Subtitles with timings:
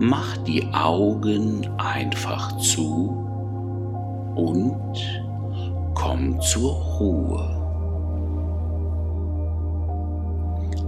[0.00, 3.26] mach die Augen einfach zu
[4.34, 4.96] und
[5.94, 7.56] komm zur Ruhe.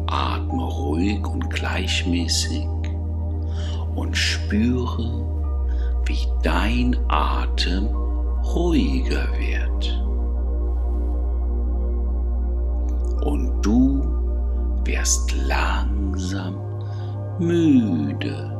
[0.06, 2.66] Atme ruhig und gleichmäßig
[3.94, 5.26] und spüre,
[6.06, 7.88] wie dein Atem
[8.54, 10.02] ruhiger wird.
[13.26, 14.02] Und du
[14.84, 16.54] wirst langsam
[17.38, 18.51] müde.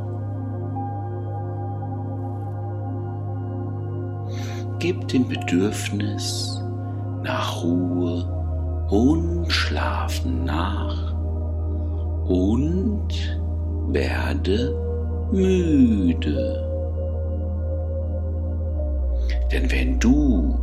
[4.83, 6.61] Gib dem Bedürfnis
[7.23, 8.25] nach Ruhe
[8.89, 11.13] und Schlafen nach
[12.27, 13.07] und
[13.87, 14.75] werde
[15.31, 16.69] müde.
[19.53, 20.53] Denn wenn du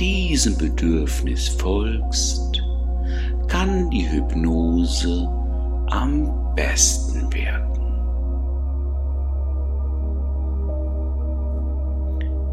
[0.00, 2.62] diesem Bedürfnis folgst,
[3.48, 5.28] kann die Hypnose
[5.90, 7.17] am besten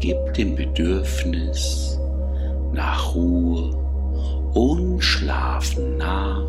[0.06, 1.98] Gib dem Bedürfnis
[2.72, 3.76] nach Ruhe
[4.54, 6.46] und Schlafen nach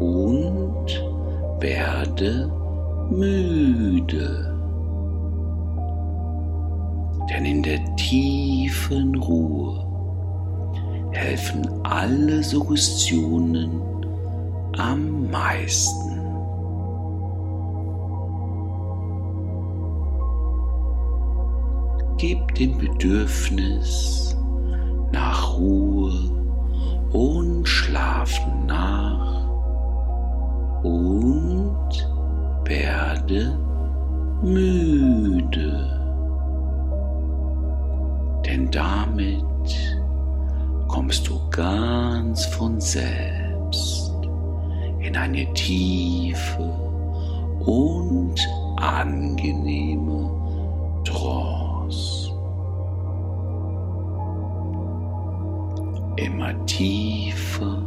[0.00, 0.86] und
[1.60, 2.50] werde
[3.08, 4.52] müde.
[7.30, 9.86] Denn in der tiefen Ruhe
[11.12, 13.80] helfen alle Suggestionen
[14.76, 16.17] am meisten.
[22.18, 24.36] Gib dem Bedürfnis
[25.12, 26.12] nach Ruhe
[27.12, 29.48] und Schlafen nach
[30.82, 32.10] und
[32.64, 33.56] werde
[34.42, 35.88] müde.
[38.44, 39.44] Denn damit
[40.88, 44.12] kommst du ganz von selbst
[44.98, 46.68] in eine tiefe
[47.60, 48.40] und
[48.76, 50.32] angenehme
[51.04, 51.57] Trance.
[56.16, 57.82] Immer tiefer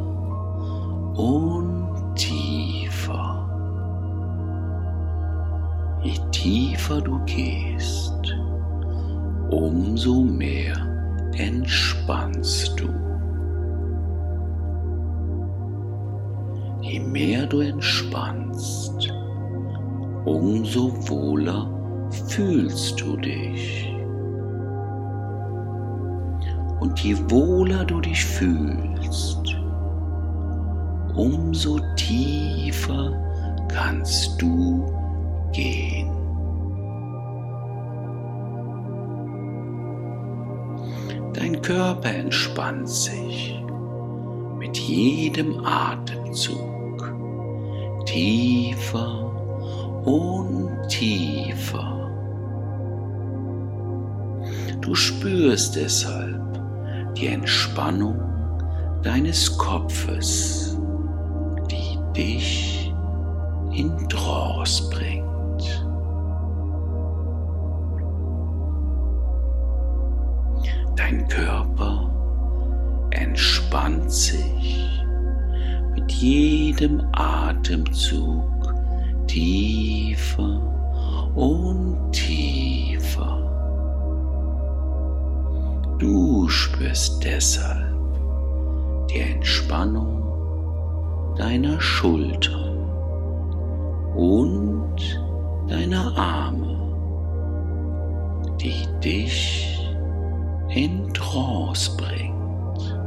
[1.15, 3.47] und tiefer.
[6.03, 8.35] Je tiefer du gehst,
[9.51, 10.75] umso mehr
[11.33, 12.87] entspannst du.
[16.81, 19.13] Je mehr du entspannst,
[20.25, 21.69] umso wohler
[22.27, 23.90] fühlst du dich.
[26.91, 29.55] Und je wohler du dich fühlst,
[31.15, 33.13] umso tiefer
[33.69, 34.93] kannst du
[35.53, 36.11] gehen.
[41.33, 43.57] Dein Körper entspannt sich
[44.59, 47.15] mit jedem Atemzug
[48.03, 49.31] tiefer
[50.03, 52.11] und tiefer.
[54.81, 56.50] Du spürst deshalb
[57.17, 58.19] die Entspannung
[59.01, 60.77] deines Kopfes,
[61.69, 62.93] die dich
[63.71, 65.85] in Trance bringt.
[70.95, 72.09] Dein Körper
[73.11, 75.01] entspannt sich
[75.95, 78.43] mit jedem Atemzug
[79.27, 80.61] tiefer
[81.35, 82.70] und tiefer.
[86.01, 87.95] Du spürst deshalb
[89.11, 92.89] die Entspannung deiner Schultern
[94.15, 94.95] und
[95.67, 96.75] deiner Arme,
[98.59, 99.79] die dich
[100.69, 102.97] in Trance bringt.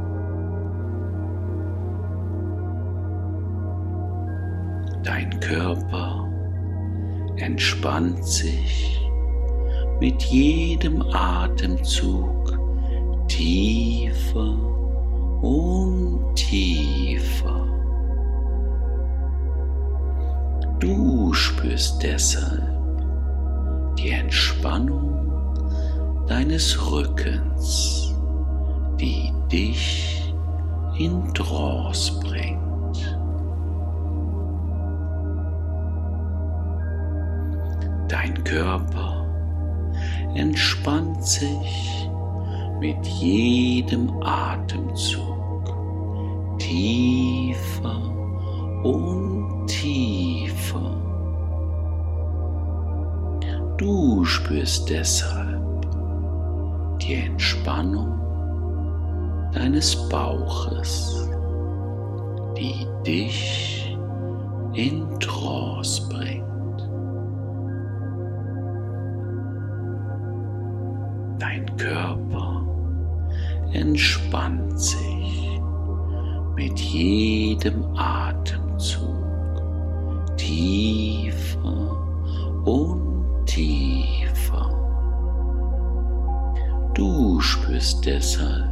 [5.03, 6.29] Dein Körper
[7.35, 9.01] entspannt sich
[9.99, 12.34] mit jedem Atemzug
[13.35, 14.57] tiefer
[15.41, 17.67] und tiefer.
[20.79, 22.63] Du spürst deshalb
[23.97, 25.33] die Entspannung
[26.27, 28.15] deines Rückens,
[29.01, 30.33] die dich
[30.97, 33.19] in Trance bringt.
[38.07, 39.25] Dein Körper
[40.35, 42.04] entspannt sich
[42.85, 45.75] mit jedem Atemzug
[46.59, 47.99] tiefer
[48.83, 50.91] und tiefer.
[53.77, 55.63] Du spürst deshalb
[57.01, 58.19] die Entspannung
[59.51, 61.27] deines Bauches,
[62.55, 63.97] die dich
[64.73, 66.45] in Trance bringt.
[71.39, 72.24] Dein Körper
[73.75, 75.59] entspannt sich
[76.55, 79.15] mit jedem Atemzug
[80.37, 81.97] tiefer
[82.63, 84.71] und tiefer.
[86.93, 88.71] Du spürst deshalb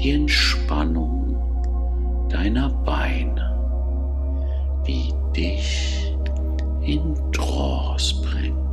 [0.00, 1.36] die Entspannung
[2.30, 3.50] deiner Beine,
[4.86, 6.16] die dich
[6.80, 8.63] in Trance bringt.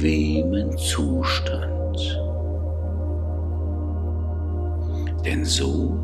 [0.00, 2.18] Bequemen Zustand.
[5.24, 5.98] Denn so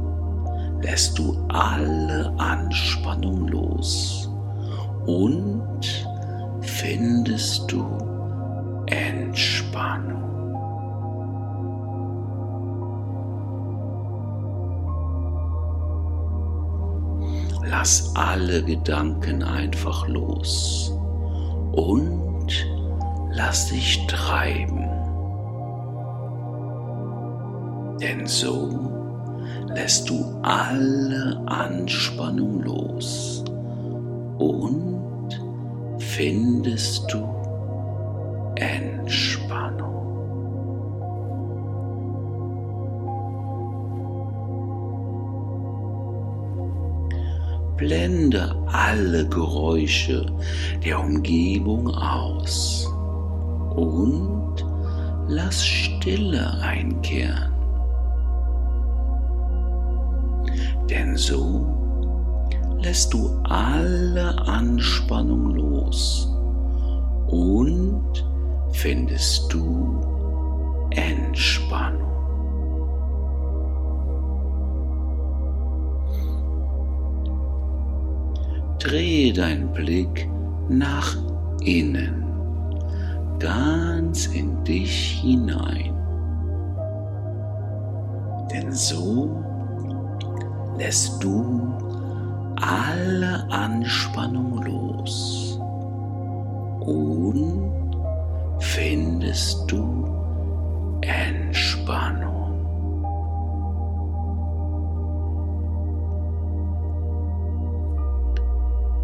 [0.82, 4.30] lässt du alle Anspannung los
[5.06, 5.80] und
[6.60, 7.86] findest du
[8.86, 10.22] Entspannung.
[17.68, 20.92] Lass alle Gedanken einfach los
[21.72, 22.25] und
[23.36, 24.88] lass dich treiben.
[28.00, 28.90] Denn so
[29.74, 33.44] lässt du alle Anspannung los
[34.38, 35.28] und
[35.98, 37.26] findest du
[38.56, 39.76] Entspannung.
[47.76, 50.24] Blende alle Geräusche
[50.82, 52.95] der Umgebung aus
[53.76, 54.64] und
[55.28, 57.52] lass Stille einkehren.
[60.88, 61.66] Denn so
[62.78, 66.32] lässt du alle Anspannung los
[67.28, 68.24] und
[68.72, 70.00] findest du
[70.90, 72.06] Entspannung.
[78.78, 80.28] Drehe deinen Blick
[80.68, 81.16] nach
[81.62, 82.25] innen,
[83.38, 85.94] ganz in dich hinein.
[88.52, 89.42] Denn so
[90.78, 91.72] lässt du
[92.56, 95.60] alle Anspannung los
[96.80, 97.70] und
[98.58, 100.06] findest du
[101.02, 102.34] Entspannung.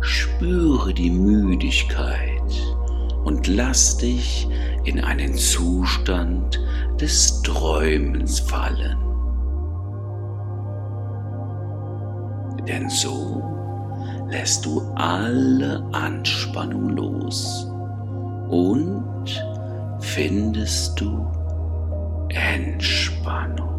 [0.01, 2.32] Spüre die Müdigkeit
[3.25, 4.49] und lass dich
[4.85, 6.61] in einen Zustand
[7.01, 8.99] des Träumens fallen.
[12.67, 13.43] Denn so
[14.31, 17.67] lässt du alle Anspannung los
[18.49, 19.27] und
[20.01, 21.27] findest du
[22.29, 23.72] Entspannung.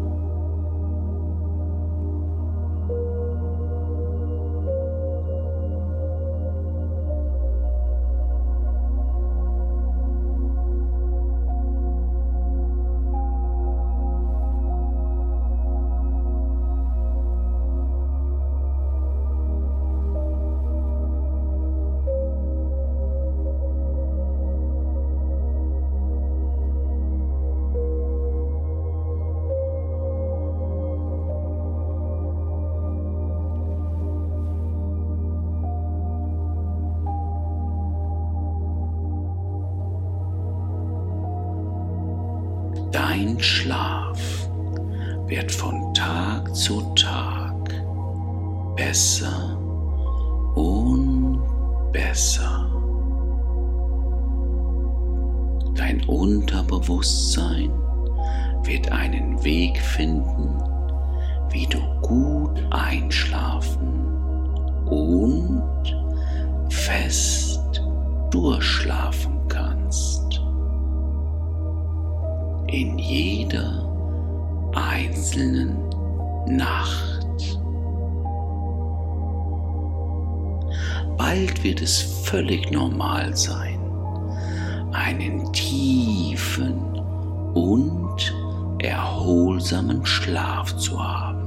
[88.84, 91.44] Erholsamen Schlaf zu haben.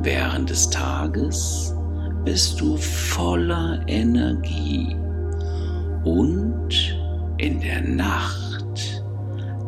[0.00, 1.76] Während des Tages
[2.24, 4.96] bist du voller Energie
[6.04, 6.96] und
[7.38, 9.04] in der Nacht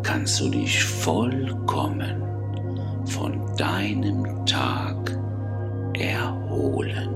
[0.03, 2.23] kannst du dich vollkommen
[3.07, 5.17] von deinem Tag
[5.95, 7.09] erholen.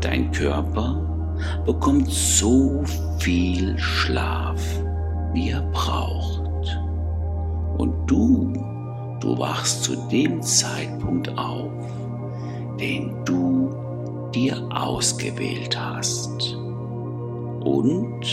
[0.00, 1.13] Dein Körper
[1.64, 2.82] bekommt so
[3.18, 4.60] viel Schlaf,
[5.32, 6.42] wie er braucht.
[7.78, 8.52] Und du,
[9.20, 11.72] du wachst zu dem Zeitpunkt auf,
[12.78, 13.74] den du
[14.34, 16.54] dir ausgewählt hast.
[17.64, 18.24] Und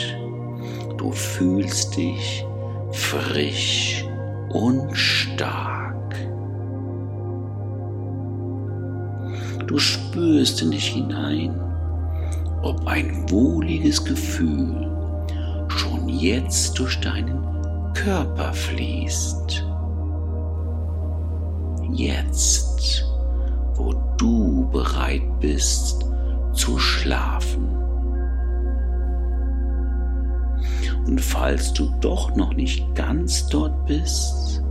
[0.97, 2.45] du fühlst dich
[2.91, 4.05] frisch
[4.49, 6.15] und stark.
[9.67, 11.70] Du spürst in dich hinein,
[12.61, 14.91] ob ein wohliges Gefühl
[15.67, 17.41] schon jetzt durch deinen
[17.93, 19.65] Körper fließt.
[21.93, 23.05] Jetzt,
[23.75, 26.05] wo du bereit bist
[26.53, 27.69] zu schlafen.
[31.07, 34.63] Und falls du doch noch nicht ganz dort bist,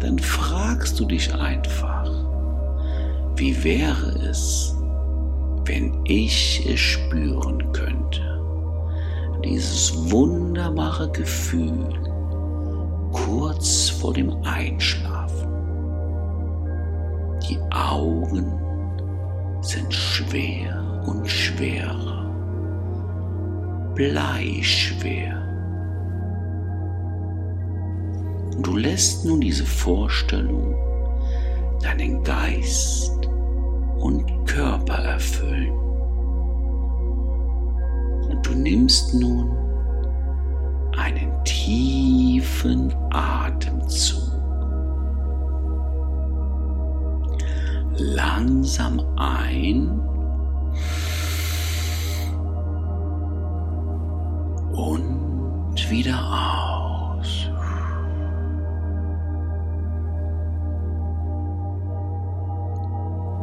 [0.00, 2.10] dann fragst du dich einfach,
[3.36, 4.74] wie wäre es,
[5.64, 8.42] wenn ich es spüren könnte,
[9.44, 12.00] dieses wunderbare Gefühl
[13.12, 15.48] kurz vor dem Einschlafen.
[17.48, 18.52] Die Augen
[19.62, 22.30] sind schwer und schwerer,
[23.94, 25.36] bleischwer.
[28.56, 30.74] Und du lässt nun diese Vorstellung
[31.82, 33.29] deinen Geist
[34.00, 35.70] und Körper erfüllen.
[38.28, 39.50] Und du nimmst nun
[40.96, 44.20] einen tiefen Atemzug.
[47.96, 50.00] Langsam ein
[54.72, 56.89] und wieder aus.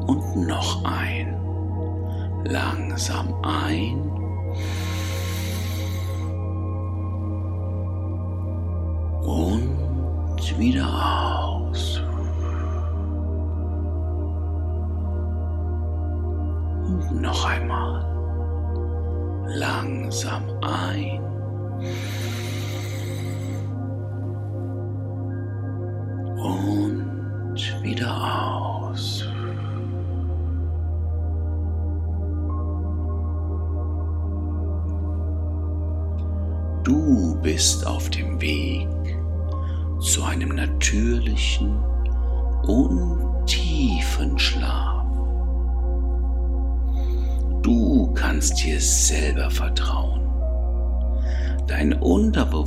[0.08, 1.36] Und noch ein.
[2.46, 4.00] Langsam ein.
[9.24, 11.37] Und wieder aus.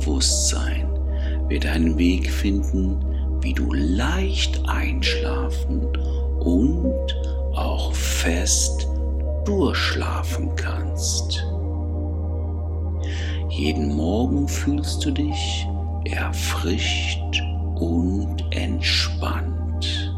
[0.01, 0.87] Unterbewusstsein
[1.47, 3.05] wird einen Weg finden,
[3.41, 5.85] wie du leicht einschlafen
[6.39, 7.15] und
[7.53, 8.87] auch fest
[9.45, 11.45] durchschlafen kannst.
[13.49, 15.67] Jeden Morgen fühlst du dich
[16.05, 17.41] erfrischt
[17.75, 20.15] und entspannt.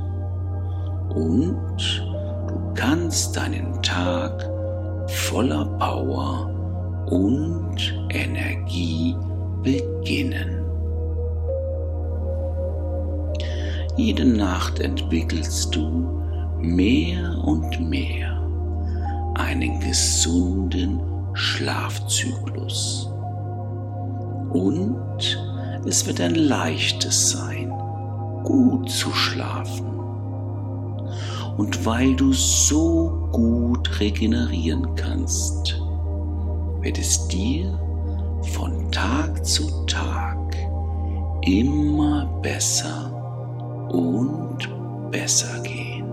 [1.09, 2.05] Und
[2.47, 4.49] du kannst deinen Tag
[5.07, 6.49] voller Power
[7.07, 9.15] und Energie
[9.63, 10.63] beginnen.
[13.95, 16.21] Jede Nacht entwickelst du
[16.59, 18.41] mehr und mehr
[19.35, 20.99] einen gesunden
[21.33, 23.09] Schlafzyklus.
[24.51, 25.39] Und
[25.85, 27.71] es wird ein leichtes sein,
[28.43, 29.87] gut zu schlafen.
[31.57, 35.79] Und weil du so gut regenerieren kannst,
[36.81, 37.79] wird es dir
[38.51, 40.55] von Tag zu Tag
[41.45, 43.11] immer besser
[43.91, 44.57] und
[45.11, 46.05] besser gehen.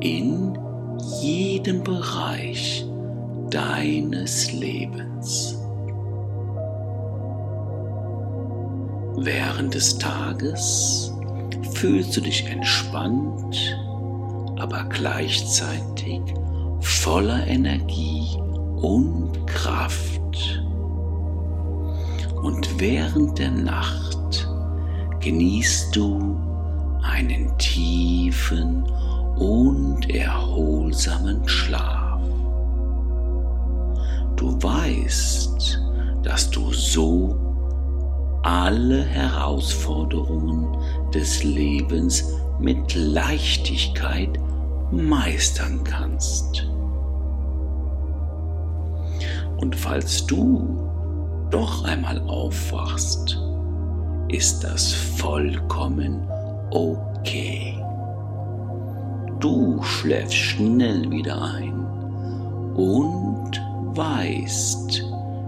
[0.00, 0.58] In
[1.20, 2.84] jedem Bereich
[3.50, 5.56] deines Lebens.
[9.16, 11.12] Während des Tages
[11.72, 13.76] fühlst du dich entspannt,
[14.58, 16.20] aber gleichzeitig
[16.80, 18.36] voller Energie
[18.76, 20.20] und Kraft.
[22.42, 24.48] Und während der Nacht
[25.20, 26.36] genießt du
[27.02, 28.84] einen tiefen
[29.36, 32.20] und erholsamen Schlaf.
[34.36, 35.80] Du weißt,
[36.22, 37.36] dass du so
[38.42, 40.78] alle Herausforderungen
[41.12, 42.24] des Lebens
[42.60, 44.38] mit Leichtigkeit
[44.90, 46.66] meistern kannst.
[49.60, 50.88] Und falls du
[51.50, 53.40] doch einmal aufwachst,
[54.28, 56.28] ist das vollkommen
[56.70, 57.82] okay.
[59.40, 61.84] Du schläfst schnell wieder ein
[62.74, 63.60] und
[63.96, 65.04] weißt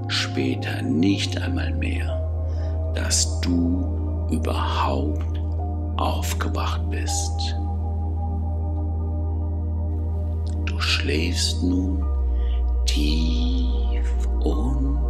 [0.09, 5.41] später nicht einmal mehr, dass du überhaupt
[5.97, 7.57] aufgewacht bist.
[10.67, 12.05] Du schläfst nun
[12.87, 15.10] tief und